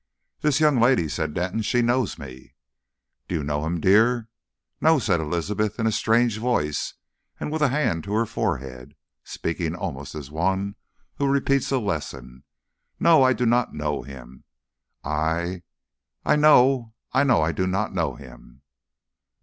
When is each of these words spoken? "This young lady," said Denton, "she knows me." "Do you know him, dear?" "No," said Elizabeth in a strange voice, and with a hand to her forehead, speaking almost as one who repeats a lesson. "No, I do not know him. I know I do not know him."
"This 0.39 0.59
young 0.59 0.79
lady," 0.79 1.07
said 1.07 1.35
Denton, 1.35 1.61
"she 1.61 1.83
knows 1.83 2.17
me." 2.17 2.55
"Do 3.27 3.35
you 3.35 3.43
know 3.43 3.67
him, 3.67 3.79
dear?" 3.79 4.29
"No," 4.81 4.97
said 4.97 5.19
Elizabeth 5.19 5.79
in 5.79 5.85
a 5.85 5.91
strange 5.91 6.39
voice, 6.39 6.95
and 7.39 7.51
with 7.51 7.61
a 7.61 7.67
hand 7.67 8.03
to 8.05 8.13
her 8.13 8.25
forehead, 8.25 8.95
speaking 9.23 9.75
almost 9.75 10.15
as 10.15 10.31
one 10.31 10.73
who 11.17 11.27
repeats 11.31 11.69
a 11.71 11.77
lesson. 11.77 12.45
"No, 12.99 13.21
I 13.21 13.33
do 13.33 13.45
not 13.45 13.75
know 13.75 14.01
him. 14.01 14.43
I 15.03 15.61
know 16.25 16.95
I 17.13 17.51
do 17.51 17.67
not 17.67 17.93
know 17.93 18.15
him." 18.15 18.63